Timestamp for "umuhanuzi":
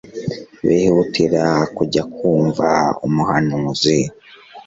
3.05-3.97